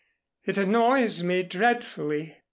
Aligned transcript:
"It 0.45 0.57
annoys 0.57 1.21
me 1.21 1.43
dreadfully." 1.43 2.35